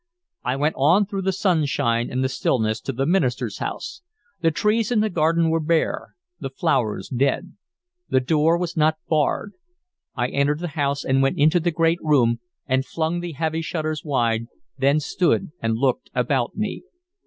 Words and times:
I 0.43 0.55
went 0.55 0.73
on 0.79 1.05
through 1.05 1.21
the 1.21 1.31
sunshine 1.31 2.09
and 2.11 2.23
the 2.23 2.27
stillness 2.27 2.81
to 2.81 2.91
the 2.91 3.05
minister's 3.05 3.59
house. 3.59 4.01
The 4.41 4.49
trees 4.49 4.91
in 4.91 4.99
the 4.99 5.11
garden 5.11 5.51
were 5.51 5.59
bare, 5.59 6.15
the 6.39 6.49
flowers 6.49 7.07
dead. 7.07 7.53
The 8.09 8.19
door 8.19 8.57
was 8.57 8.75
not 8.75 8.97
barred. 9.07 9.53
I 10.15 10.29
entered 10.29 10.57
the 10.57 10.69
house 10.69 11.03
and 11.05 11.21
went 11.21 11.37
into 11.37 11.59
the 11.59 11.69
great 11.69 11.99
room 12.01 12.39
and 12.65 12.83
flung 12.83 13.19
the 13.19 13.33
heavy 13.33 13.61
shutters 13.61 14.03
wide, 14.03 14.47
then 14.75 14.99
stood 14.99 15.51
and 15.61 15.75
looked 15.75 16.09
about 16.15 16.57
me. 16.57 16.81